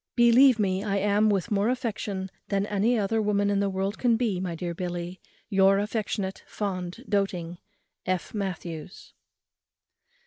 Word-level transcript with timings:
"Believe 0.15 0.57
me 0.57 0.83
I 0.83 0.97
am, 0.97 1.29
with 1.29 1.51
more 1.51 1.69
affection 1.69 2.31
than 2.47 2.65
any 2.65 2.97
other 2.97 3.21
woman 3.21 3.51
in 3.51 3.59
the 3.59 3.69
world 3.69 3.99
can 3.99 4.17
be, 4.17 4.39
my 4.39 4.55
dear 4.55 4.73
Billy, 4.73 5.21
Your 5.47 5.77
affectionate, 5.77 6.43
fond, 6.47 7.05
doating 7.07 7.59
"F. 8.07 8.33
MATTHEWS." 8.33 9.13